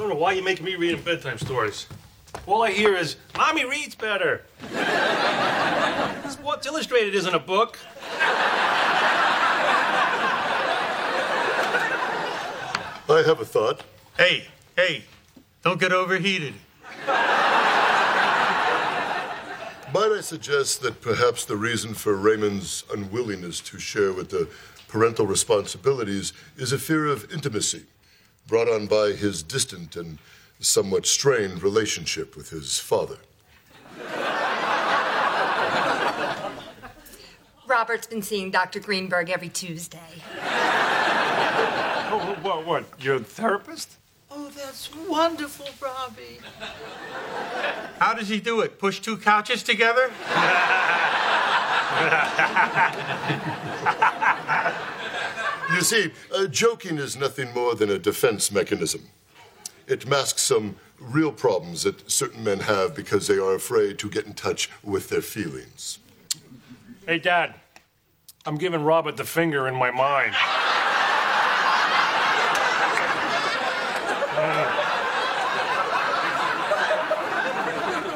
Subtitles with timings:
[0.00, 1.86] don't know why you make me read bedtime stories.
[2.46, 4.46] All I hear is, Mommy reads better.
[6.30, 7.78] Sports Illustrated isn't a book.
[13.08, 13.84] I have a thought.
[14.16, 15.04] Hey, hey,
[15.62, 16.54] don't get overheated.
[17.06, 17.16] Might
[20.16, 24.48] I suggest that perhaps the reason for Raymond's unwillingness to share with the
[24.88, 27.84] parental responsibilities is a fear of intimacy
[28.50, 30.18] brought on by his distant and
[30.58, 33.16] somewhat strained relationship with his father.
[37.68, 38.80] Robert's been seeing Dr.
[38.80, 40.20] Greenberg every Tuesday.
[42.12, 42.84] Oh, what, what?
[42.98, 43.98] You're a therapist?
[44.28, 46.40] Oh, that's wonderful, Robbie.
[48.00, 48.80] How does he do it?
[48.80, 50.10] Push two couches together?
[55.74, 59.08] You see, uh, joking is nothing more than a defense mechanism.
[59.86, 64.26] It masks some real problems that certain men have because they are afraid to get
[64.26, 65.98] in touch with their feelings.
[67.06, 67.54] Hey, Dad.
[68.46, 70.34] I'm giving Robert the finger in my mind.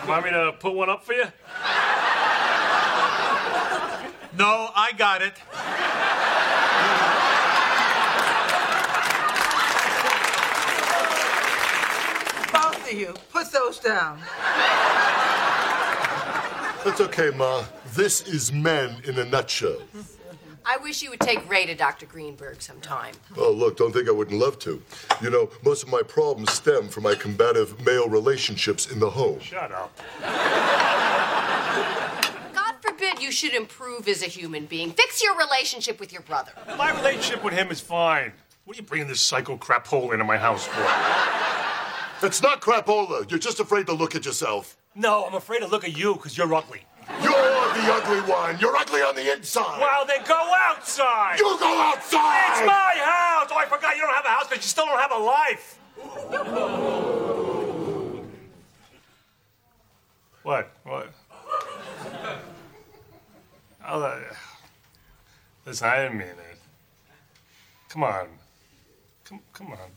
[0.09, 1.25] Want me to put one up for you?
[4.37, 5.35] No, I got it.
[12.85, 14.21] Both of you, put those down.
[16.85, 17.65] That's okay, Ma.
[17.95, 19.79] This is men in a nutshell.
[20.67, 22.05] I wish you would take Ray to Dr.
[22.05, 23.15] Greenberg sometime.
[23.39, 24.83] Oh, look, don't think I wouldn't love to.
[25.23, 29.41] You know, most of my problems stem from my combative male relationships in the home.
[29.41, 29.99] Shut up.
[32.55, 34.91] God forbid you should improve as a human being.
[34.91, 36.53] Fix your relationship with your brother.
[36.77, 38.33] My relationship with him is fine.
[38.67, 41.44] What are you bringing this psycho crap hole into my house for?
[42.25, 43.31] It's not crapola.
[43.31, 44.79] You're just afraid to look at yourself.
[44.95, 46.81] No, I'm afraid to look at you because you're ugly.
[47.23, 48.59] You're the ugly one.
[48.59, 49.79] You're ugly on the inside.
[49.79, 51.39] Well, then go outside.
[51.39, 52.51] You go outside.
[52.53, 53.49] It's my house.
[53.51, 55.79] Oh, I forgot you don't have a house because you still don't have a life.
[60.43, 60.73] what?
[60.85, 61.13] What?
[63.87, 64.19] Oh, uh,
[65.67, 66.59] listen, I didn't mean it.
[67.91, 68.29] Come on.
[69.25, 69.91] Come, come on.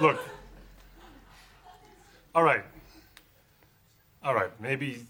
[0.00, 0.20] Look.
[2.34, 2.62] All right.
[4.22, 4.50] All right.
[4.60, 5.06] Maybe.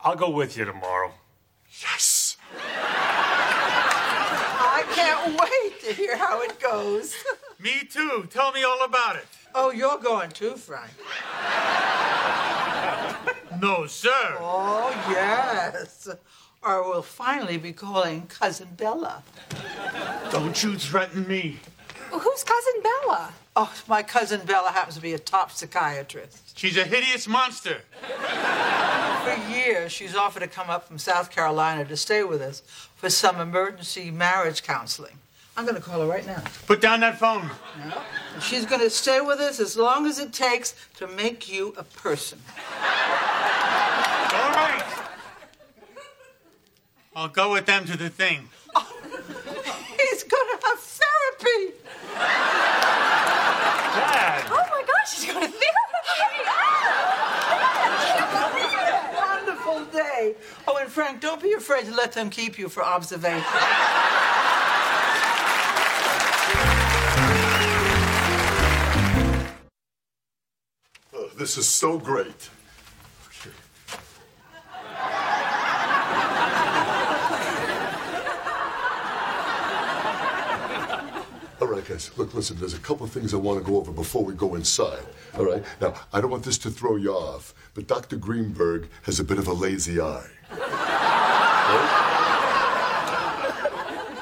[0.00, 1.12] I'll go with you tomorrow.
[1.80, 2.36] Yes.
[4.72, 7.14] I can't wait to hear how it goes.
[7.58, 8.26] Me too.
[8.30, 9.26] Tell me all about it.
[9.54, 10.90] Oh, you're going too, Frank.
[13.60, 14.36] No, sir.
[14.40, 16.08] Oh, yes.
[16.62, 19.22] Or we'll finally be calling Cousin Bella.
[20.30, 21.58] Don't you threaten me.
[22.10, 23.32] Who's Cousin Bella?
[23.56, 26.58] Oh, my cousin Bella happens to be a top psychiatrist.
[26.58, 27.78] She's a hideous monster.
[29.24, 32.62] For years, she's offered to come up from South Carolina to stay with us
[32.96, 35.18] for some emergency marriage counseling.
[35.56, 36.42] I'm going to call her right now.
[36.66, 37.50] Put down that phone.
[37.82, 41.74] And She's going to stay with us as long as it takes to make you
[41.76, 42.38] a person.
[44.32, 44.82] All right.
[47.14, 48.48] I'll go with them to the thing.
[49.98, 51.74] He's going to have therapy.
[53.92, 54.44] Dad!
[54.48, 55.70] Oh my gosh, she's going to therapy.
[59.16, 60.34] Wonderful day.
[60.66, 63.44] Oh, and Frank, don't be afraid to let them keep you for observation.
[71.14, 72.50] Oh, this is so great.
[73.28, 73.54] Okay.
[81.60, 82.18] All right, guys.
[82.18, 82.58] Look, listen.
[82.58, 85.04] There's a couple of things I want to go over before we go inside.
[85.36, 85.62] All right.
[85.80, 88.16] Now, I don't want this to throw you off, but Dr.
[88.16, 90.26] Greenberg has a bit of a lazy eye.
[90.50, 90.66] Right?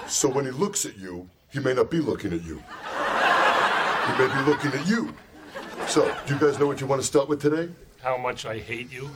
[0.09, 2.63] So when he looks at you, he may not be looking at you.
[4.07, 5.15] He may be looking at you.
[5.87, 7.71] So, do you guys know what you want to start with today?
[8.03, 9.11] How much I hate you.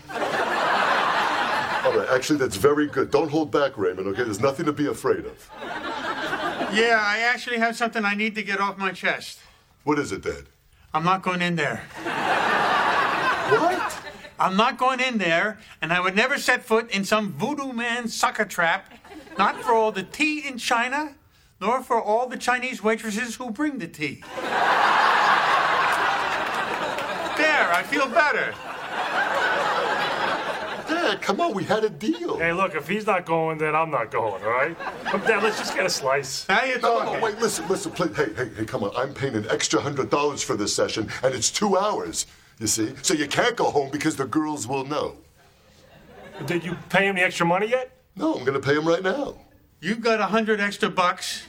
[1.84, 3.10] All right, actually, that's very good.
[3.10, 4.22] Don't hold back, Raymond, okay?
[4.24, 5.50] There's nothing to be afraid of.
[6.72, 9.40] Yeah, I actually have something I need to get off my chest.
[9.84, 10.46] What is it, Dad?
[10.94, 11.82] I'm not going in there.
[13.50, 13.98] What?
[14.40, 18.08] I'm not going in there, and I would never set foot in some voodoo man
[18.08, 18.92] sucker trap.
[19.38, 21.14] Not for all the tea in China,
[21.60, 24.22] nor for all the Chinese waitresses who bring the tea.
[27.36, 28.54] There, I feel better.
[31.12, 32.38] Dad, come on, we had a deal.
[32.38, 34.76] Hey, look, if he's not going, then I'm not going, all right?
[35.04, 36.48] Come down, let's just get a slice.
[36.48, 37.20] Now you're No, no, talking.
[37.20, 38.16] no, wait, listen, listen, please.
[38.16, 38.92] Hey, hey, hey, come on.
[38.96, 42.26] I'm paying an extra hundred dollars for this session, and it's two hours,
[42.58, 42.94] you see?
[43.02, 45.16] So you can't go home because the girls will know.
[46.46, 47.90] Did you pay him the extra money yet?
[48.16, 49.36] No, I'm gonna pay them right now.
[49.80, 51.42] You've got a hundred extra bucks,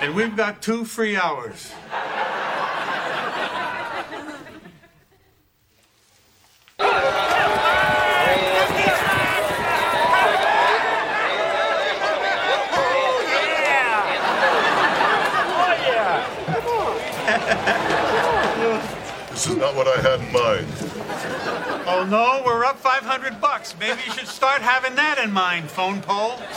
[0.00, 1.72] and we've got two free hours.
[19.30, 20.66] This is not what I had in mind.
[21.86, 23.76] Oh no, we're up 500 bucks.
[23.78, 26.40] Maybe you should start having that in mind, phone pole.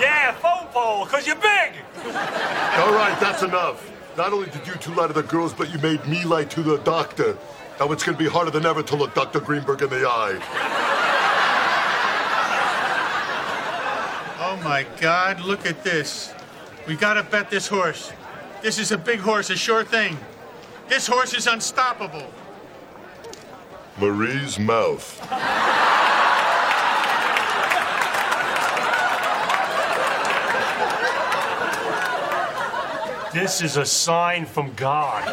[0.00, 1.74] Yeah, phone pole, because you're big.
[1.96, 3.90] All right, that's enough.
[4.16, 6.62] Not only did you two lie to the girls, but you made me lie to
[6.62, 7.36] the doctor.
[7.78, 9.40] Now it's gonna be harder than ever to look Dr.
[9.40, 10.38] Greenberg in the eye.
[14.40, 16.32] Oh my God, look at this.
[16.86, 18.12] We gotta bet this horse.
[18.62, 20.16] This is a big horse, a sure thing.
[20.88, 22.32] This horse is unstoppable.
[23.98, 25.18] Marie's mouth.
[33.34, 35.26] This is a sign from God.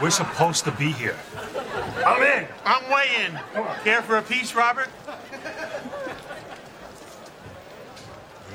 [0.00, 1.16] We're supposed to be here.
[2.06, 2.46] I'm in.
[2.64, 3.38] I'm way in.
[3.84, 4.88] Care for a piece, Robert?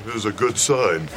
[0.04, 1.08] It is a good sign.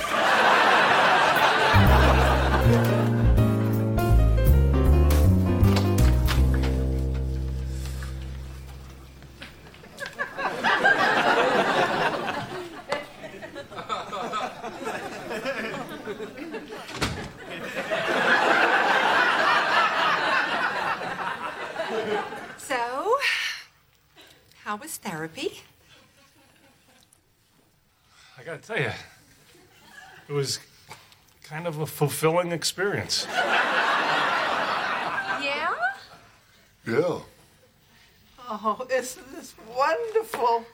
[28.38, 28.92] I gotta tell you,
[30.28, 30.60] it was
[31.44, 33.26] kind of a fulfilling experience.
[35.42, 35.74] Yeah?
[36.88, 37.20] Yeah.
[38.48, 40.66] Oh, isn't this wonderful?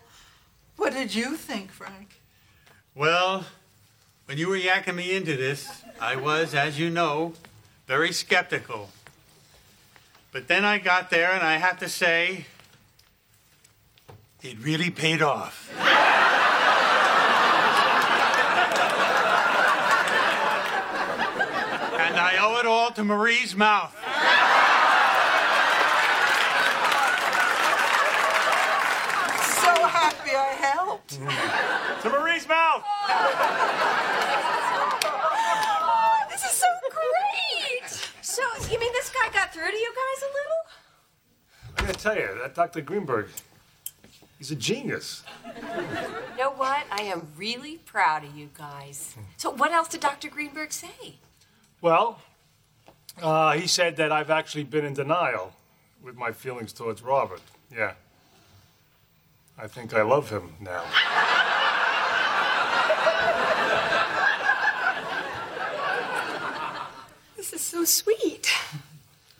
[0.78, 2.19] What did you think, Frank?
[2.96, 3.46] Well,
[4.25, 5.69] when you were yakking me into this,
[6.00, 7.34] I was, as you know,
[7.88, 8.90] very skeptical.
[10.31, 12.46] But then I got there, and I have to say,
[14.42, 15.69] it really paid off.
[22.12, 22.38] and I
[22.91, 23.93] owe it all to Marie's mouth.
[29.61, 31.19] So happy I helped.
[32.01, 32.83] To Marie's mouth!
[36.29, 37.89] This is so great!
[38.21, 38.41] So,
[38.71, 40.61] you mean this guy got through to you guys a little?
[41.77, 42.81] I gotta tell you, that Dr.
[42.81, 43.27] Greenberg,
[44.38, 45.23] he's a genius.
[45.45, 45.71] You
[46.38, 46.85] know what?
[46.91, 49.15] I am really proud of you guys.
[49.38, 50.29] So, what else did Dr.
[50.29, 51.15] Greenberg say?
[51.81, 52.19] Well,
[53.22, 55.54] uh, he said that I've actually been in denial
[56.02, 57.42] with my feelings towards Robert.
[57.72, 57.94] Yeah.
[59.58, 60.84] I think I love him now.
[67.38, 68.52] This is so sweet.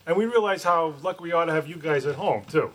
[0.06, 2.72] And we realize how lucky we are to have you guys at home, too.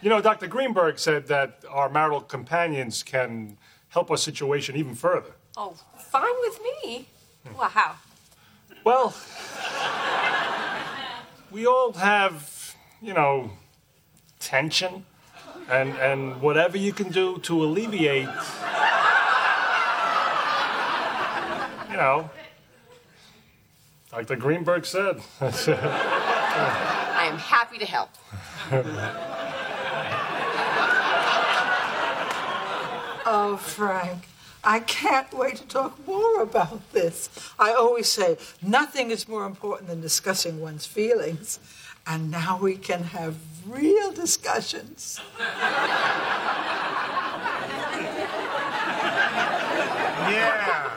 [0.00, 0.48] You know, Dr.
[0.48, 3.56] Greenberg said that our marital companions can
[3.90, 5.32] help our situation even further.
[5.56, 7.06] Oh, fine with me.
[7.56, 7.96] Well, how?
[8.84, 9.14] Well,
[11.52, 13.52] we all have, you know,
[14.40, 15.06] tension,
[15.70, 18.28] and and whatever you can do to alleviate,
[21.90, 22.28] you know,
[24.12, 25.20] like the Greenberg said.
[25.40, 28.10] I am happy to help.
[33.24, 34.24] Oh, Frank,
[34.64, 37.28] I can't wait to talk more about this.
[37.58, 41.58] I always say nothing is more important than discussing one's feelings.
[42.06, 45.20] And now we can have real discussions.
[50.30, 50.90] Yeah,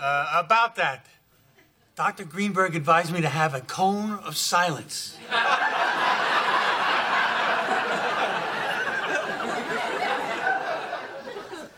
[0.00, 1.06] uh, about that.
[1.96, 2.24] Dr.
[2.24, 5.16] Greenberg advised me to have a cone of silence.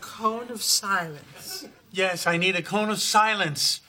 [0.01, 1.67] Cone of silence.
[1.91, 3.81] Yes, I need a cone of silence.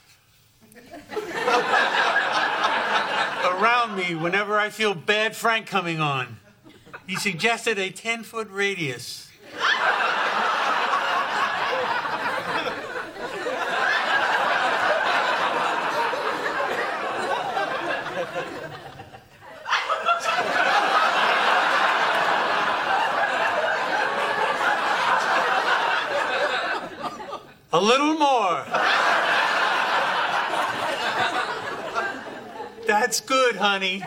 [3.43, 6.37] Around me whenever I feel bad Frank coming on.
[7.07, 9.31] He suggested a 10 foot radius.
[27.79, 28.65] A little more.
[32.89, 34.03] That's good, honey.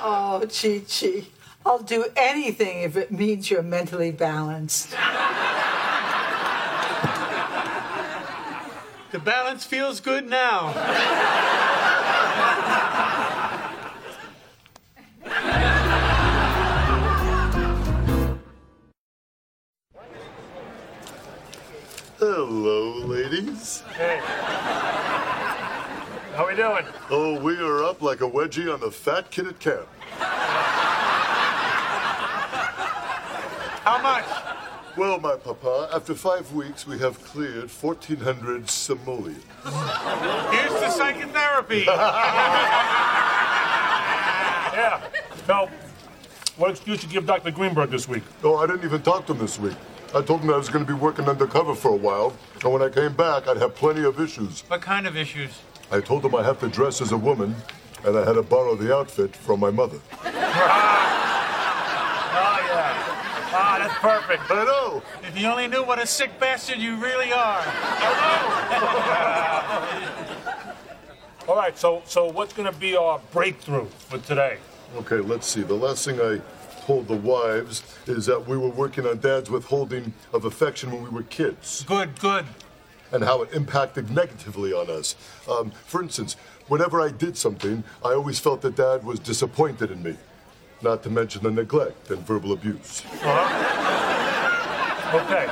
[0.00, 1.24] Oh, Chi Chi,
[1.66, 4.92] I'll do anything if it means you're mentally balanced.
[9.12, 10.68] The balance feels good now.
[22.18, 23.82] Hello, ladies.
[23.96, 24.18] Hey.
[26.34, 26.84] How are we doing?
[27.10, 29.86] Oh, we are up like a wedgie on the fat kid at camp.
[33.84, 34.24] How much?
[34.96, 39.44] Well, my papa, after five weeks, we have cleared 1,400 simoleons.
[39.62, 41.86] Here's the psychotherapy.
[44.78, 45.02] Yeah.
[45.44, 45.68] So,
[46.56, 47.50] what excuse you give Dr.
[47.50, 48.22] Greenberg this week?
[48.44, 49.74] Oh, I didn't even talk to him this week.
[50.14, 52.32] I told him I was going to be working undercover for a while,
[52.64, 54.62] and when I came back, I'd have plenty of issues.
[54.68, 55.50] what kind of issues?
[55.90, 57.54] I told him I have to dress as a woman,
[58.04, 59.98] and I had to borrow the outfit from my mother.
[62.40, 63.50] Oh, yeah.
[63.52, 64.48] Ah, that's perfect.
[64.50, 65.02] I know.
[65.24, 67.62] If you only knew what a sick bastard you really are.
[71.48, 74.58] All right, so so what's going to be our breakthrough for today?
[74.96, 75.62] Okay, let's see.
[75.62, 76.40] The last thing I
[76.88, 81.10] told the wives is that we were working on Dad's withholding of affection when we
[81.10, 81.84] were kids.
[81.86, 82.46] Good, good.
[83.12, 85.14] and how it impacted negatively on us.
[85.50, 90.02] Um, for instance, whenever I did something, I always felt that Dad was disappointed in
[90.02, 90.16] me.
[90.80, 93.02] Not to mention the neglect and verbal abuse.
[95.14, 95.46] Okay.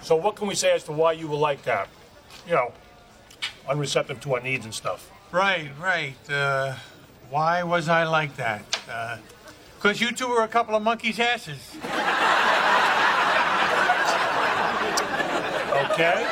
[0.00, 1.88] So what can we say as to why you were like that?
[2.46, 2.72] You know,
[3.68, 5.10] unreceptive to our needs and stuff.
[5.32, 6.14] Right, right.
[6.30, 6.76] Uh,
[7.28, 8.62] why was I like that?
[9.82, 11.58] Because you two were a couple of monkeys' asses.
[15.90, 16.24] Okay.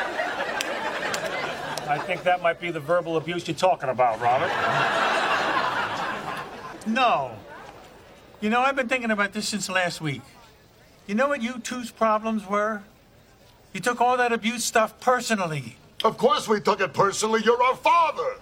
[1.89, 4.53] I think that might be the verbal abuse you're talking about, Robert.
[6.87, 7.33] No.
[8.41, 10.23] You know, I've been thinking about this since last week.
[11.09, 12.85] You know what you two's problems were?
[13.73, 15.77] You took all that abuse stuff personally.
[16.05, 17.43] Of course, we took it personally.
[17.45, 18.37] You're our father.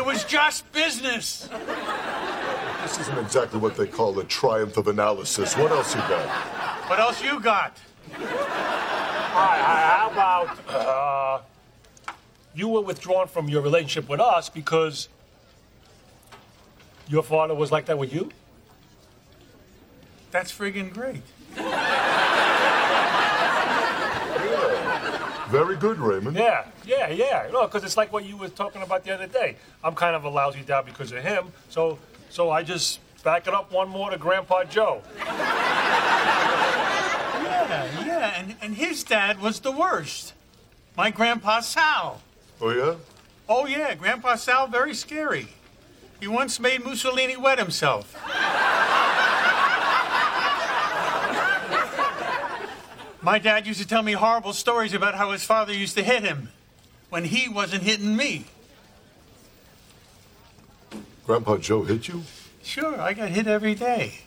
[0.00, 1.46] It was just business.
[2.82, 5.54] This isn't exactly what they call a triumph of analysis.
[5.58, 6.26] What else you got?
[6.88, 7.76] What else you got?
[8.14, 11.42] All right, how about uh,
[12.54, 15.10] you were withdrawn from your relationship with us because
[17.06, 18.30] your father was like that with you?
[20.30, 21.20] That's friggin' great.
[25.50, 26.36] Very good, Raymond.
[26.36, 27.48] Yeah, yeah, yeah.
[27.52, 29.56] No, because it's like what you were talking about the other day.
[29.82, 33.54] I'm kind of a lousy dad because of him, so so I just back it
[33.54, 35.02] up one more to Grandpa Joe.
[37.70, 40.34] Yeah, yeah, and, and his dad was the worst.
[40.96, 42.20] My grandpa Sal.
[42.60, 42.94] Oh, yeah?
[43.48, 45.48] Oh, yeah, Grandpa Sal, very scary.
[46.20, 48.14] He once made Mussolini wet himself.
[53.22, 56.22] My dad used to tell me horrible stories about how his father used to hit
[56.22, 56.48] him
[57.10, 58.46] when he wasn't hitting me.
[61.26, 62.22] Grandpa Joe hit you?
[62.62, 64.20] Sure, I got hit every day.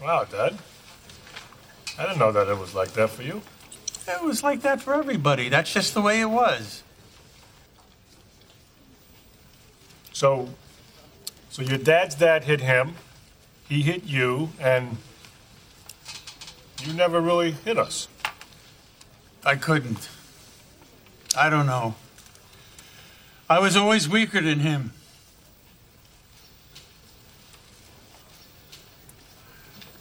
[0.00, 0.58] Wow, Dad.
[1.98, 3.42] I didn't know that it was like that for you.
[4.08, 5.48] It was like that for everybody.
[5.48, 6.82] That's just the way it was.
[10.12, 10.50] So,
[11.50, 12.94] so your dad's dad hit him,
[13.68, 14.96] he hit you, and
[16.86, 18.08] you never really hit us.
[19.44, 20.08] I couldn't.
[21.36, 21.94] I don't know.
[23.48, 24.92] I was always weaker than him.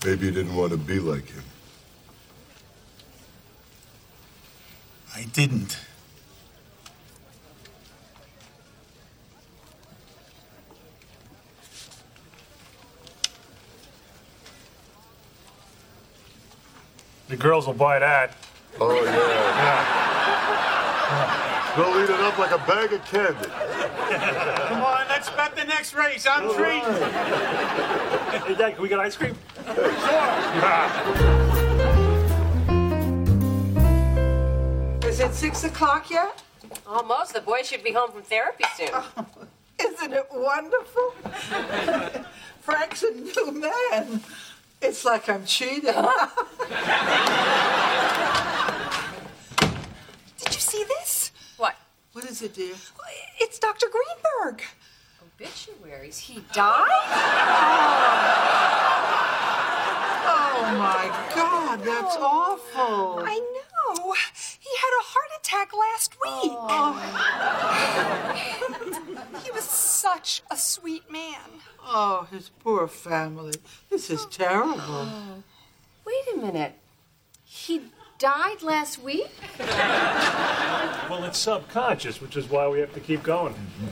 [0.05, 1.43] Maybe you didn't want to be like him.
[5.15, 5.77] I didn't.
[17.29, 18.35] The girls will buy that.
[18.81, 19.13] Oh, yeah.
[19.61, 20.09] Yeah.
[21.77, 23.47] They'll eat it up like a bag of candy.
[24.67, 26.25] Come on, let's bet the next race.
[26.27, 26.81] I'm treating.
[26.81, 29.35] Hey, Dad, can we get ice cream?
[29.63, 29.75] Sure.
[35.07, 36.41] Is it six o'clock yet?
[36.87, 37.33] Almost.
[37.33, 38.89] The boys should be home from therapy soon.
[39.79, 41.13] Isn't it wonderful?
[42.61, 44.21] Frank's a new man.
[44.81, 45.81] It's like I'm cheating.
[45.83, 45.95] Did
[50.55, 51.31] you see this?
[51.57, 51.75] What?
[52.13, 52.75] what is it, dear?
[53.39, 53.87] It's Dr.
[53.87, 54.63] Greenberg.
[55.21, 56.19] Oh, obituaries.
[56.19, 56.87] He died?
[60.31, 63.23] Oh my God, that's oh, awful.
[63.25, 64.13] I know.
[64.59, 66.51] He had a heart attack last week.
[66.53, 66.93] Oh.
[69.43, 71.39] he was such a sweet man.
[71.83, 73.55] Oh, his poor family.
[73.89, 75.07] This is terrible.
[76.05, 76.75] Wait a minute.
[77.43, 77.81] He
[78.19, 79.31] died last week?
[79.59, 83.55] Well, it's subconscious, which is why we have to keep going.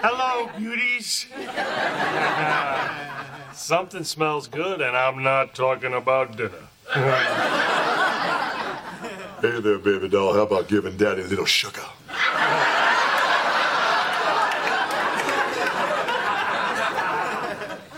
[0.00, 1.26] Hello, beauties.
[3.56, 6.67] Something smells good, and I'm not talking about dinner.
[6.90, 7.10] Hey
[9.60, 10.32] there, baby doll.
[10.32, 11.82] How about giving daddy a little sugar?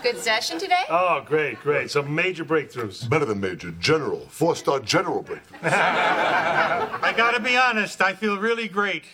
[0.03, 0.83] Good session today?
[0.89, 1.91] Oh, great, great.
[1.91, 3.09] Some major breakthroughs.
[3.09, 5.59] Better than major, general, four-star general breakthrough.
[5.63, 9.05] I gotta be honest, I feel really great.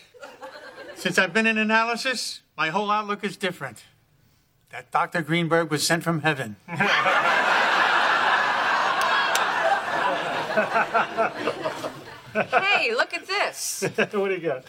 [0.94, 3.84] Since I've been in analysis, my whole outlook is different.
[4.70, 5.20] That Dr.
[5.20, 6.56] Greenberg was sent from heaven.
[12.46, 13.84] Hey, look at this.
[13.96, 14.64] what do you got?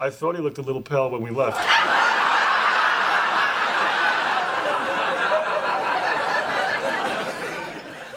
[0.00, 1.58] I thought he looked a little pale when we left.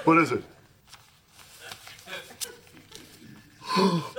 [0.05, 0.43] What is it?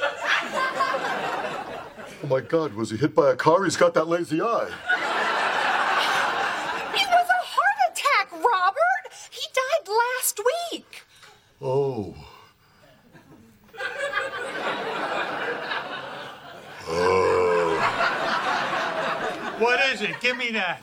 [2.32, 3.62] oh my God, was he hit by a car?
[3.64, 4.70] He's got that lazy eye.
[6.94, 9.12] It was a heart attack, Robert.
[9.30, 10.40] He died last
[10.72, 11.02] week.
[11.60, 12.14] Oh.
[16.88, 17.78] oh.
[19.58, 20.18] What is it?
[20.20, 20.82] Give me that.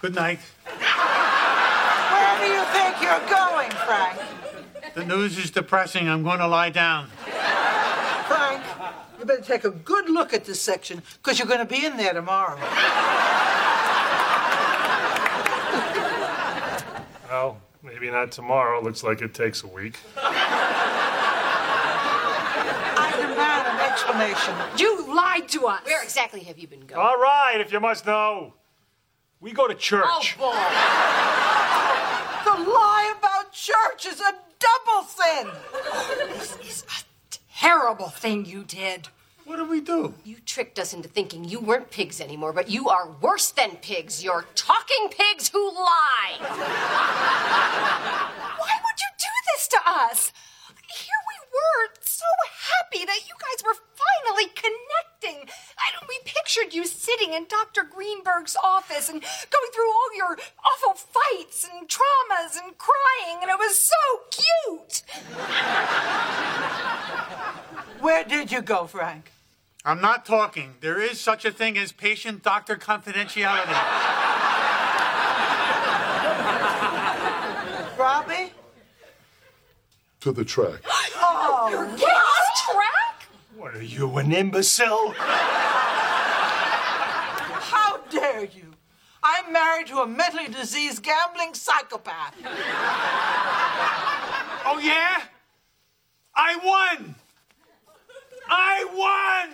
[0.00, 0.38] Good night.
[0.64, 4.37] Where do you think you're going, Frank?
[4.94, 6.08] The news is depressing.
[6.08, 7.08] I'm going to lie down.
[8.26, 8.62] Frank,
[9.18, 11.96] you better take a good look at this section because you're going to be in
[11.96, 12.58] there tomorrow.
[17.28, 18.80] Well, maybe not tomorrow.
[18.82, 19.98] Looks like it takes a week.
[22.96, 24.54] I demand an explanation.
[24.78, 25.82] You lied to us.
[25.84, 27.00] Where exactly have you been going?
[27.00, 28.54] All right, if you must know.
[29.40, 30.04] We go to church.
[30.04, 30.54] Oh, boy.
[32.44, 32.87] The lie
[35.28, 35.48] sin.
[36.34, 37.04] This is a
[37.60, 39.08] terrible thing you did.
[39.44, 40.14] What do we do?
[40.24, 44.22] You tricked us into thinking you weren't pigs anymore, but you are worse than pigs.
[44.22, 46.36] You're talking pigs who lie.
[48.58, 50.32] Why would you do this to us?
[50.90, 52.24] Here we were, so
[52.68, 55.48] happy that you guys were finally connecting.
[55.78, 57.84] I know we pictured you sitting in Dr.
[57.84, 63.58] Greenberg's office and going through all your awful fights and traumas and crying, and it
[63.58, 63.96] was so
[64.30, 65.02] cute.
[68.00, 69.32] Where did you go, Frank?
[69.84, 70.74] I'm not talking.
[70.80, 73.76] There is such a thing as patient doctor confidentiality.
[77.98, 78.52] Robbie?
[80.20, 80.80] To the track.
[81.20, 82.07] Oh, Lost track?
[83.68, 85.12] What are you, an imbecile?
[87.60, 88.72] How dare you?
[89.22, 92.34] I'm married to a mentally diseased gambling psychopath.
[94.64, 95.20] Oh, yeah?
[96.34, 97.14] I won!
[98.48, 99.50] I won!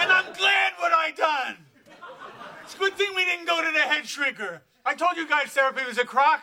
[0.00, 1.58] And I'm glad what I done.
[2.64, 4.62] It's a good thing we didn't go to the head shrinker.
[4.84, 6.42] I told you guys therapy was a crock.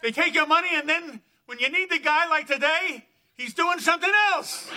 [0.00, 3.78] They take your money and then when you need the guy like today, he's doing
[3.78, 4.68] something else.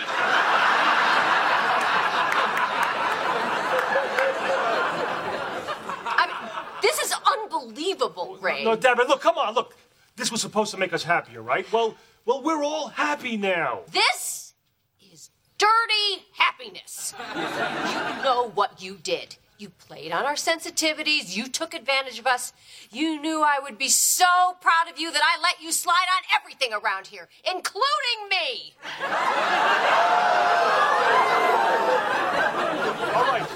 [6.10, 6.50] I mean,
[6.82, 8.64] this is unbelievable, Ray.
[8.64, 9.76] No, Debra, look, come on, look.
[10.16, 11.70] This was supposed to make us happier, right?
[11.72, 11.94] Well,
[12.24, 13.80] well, we're all happy now.
[13.92, 14.54] This
[15.12, 17.14] is dirty happiness.
[17.36, 19.36] You know what you did.
[19.60, 21.34] You played on our sensitivities.
[21.36, 22.52] You took advantage of us.
[22.92, 24.24] You knew I would be so
[24.60, 28.74] proud of you that I let you slide on everything around here, including me.
[33.16, 33.48] All right.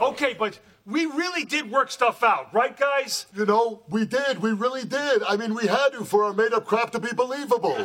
[0.00, 3.26] Okay, but we really did work stuff out, right, guys?
[3.36, 4.40] You know, we did.
[4.40, 5.22] We really did.
[5.24, 7.76] I mean, we had to for our made-up crap to be believable.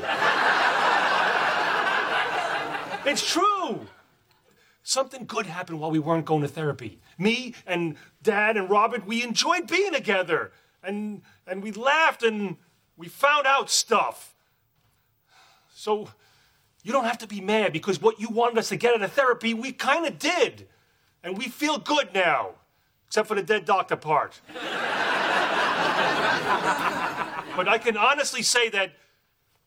[3.06, 3.86] It's true.
[4.90, 7.00] Something good happened while we weren't going to therapy.
[7.20, 10.52] Me and Dad and Robert, we enjoyed being together.
[10.82, 12.58] And and we laughed and
[12.98, 14.34] we found out stuff.
[15.76, 16.10] So
[16.82, 19.14] you don't have to be mad because what you wanted us to get out of
[19.14, 20.68] therapy, we kind of did.
[21.24, 22.56] And we feel good now.
[23.06, 24.42] except for the dead doctor part.
[24.56, 24.58] but
[27.68, 28.94] I can honestly say that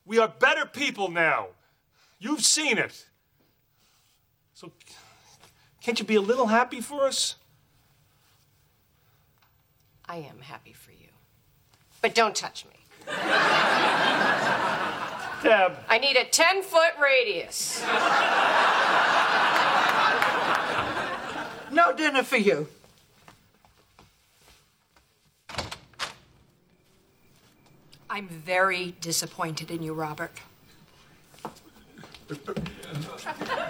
[0.05, 1.51] we are better people now.
[2.19, 3.07] You've seen it.
[4.55, 4.73] So
[5.83, 7.35] can't you be a little happy for us?
[10.09, 11.09] I am happy for you.
[12.01, 12.73] But don't touch me.
[15.43, 17.83] Deb, I need a 10 foot radius.
[21.73, 22.69] No dinner for you.
[28.09, 30.39] I'm very disappointed in you, Robert.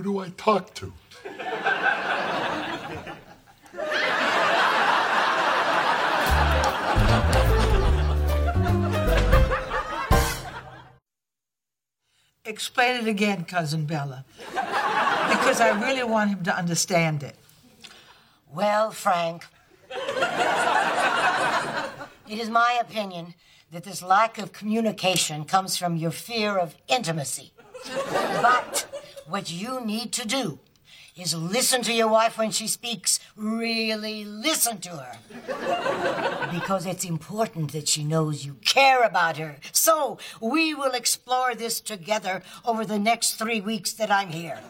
[0.00, 0.94] Who do I talk to?
[12.46, 14.24] Explain it again, Cousin Bella.
[14.48, 17.36] Because I really want him to understand it.
[18.50, 19.44] Well, Frank,
[22.26, 23.34] it is my opinion
[23.70, 27.52] that this lack of communication comes from your fear of intimacy.
[28.42, 28.86] But
[29.26, 30.58] what you need to do
[31.16, 33.20] is listen to your wife when she speaks.
[33.36, 35.18] Really listen to her.
[36.50, 39.56] Because it's important that she knows you care about her.
[39.72, 44.60] So we will explore this together over the next three weeks that I'm here.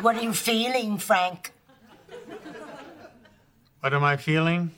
[0.00, 1.52] What are you feeling, Frank?
[3.80, 4.70] What am I feeling?